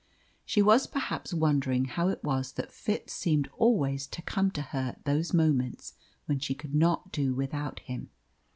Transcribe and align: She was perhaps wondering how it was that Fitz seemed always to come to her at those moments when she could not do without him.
She 0.47 0.63
was 0.63 0.87
perhaps 0.87 1.31
wondering 1.31 1.85
how 1.85 2.07
it 2.07 2.23
was 2.23 2.53
that 2.53 2.71
Fitz 2.71 3.13
seemed 3.13 3.51
always 3.59 4.07
to 4.07 4.23
come 4.23 4.49
to 4.49 4.63
her 4.73 4.95
at 4.97 5.05
those 5.05 5.31
moments 5.31 5.93
when 6.25 6.39
she 6.39 6.55
could 6.55 6.73
not 6.73 7.11
do 7.11 7.35
without 7.35 7.81
him. 7.81 8.09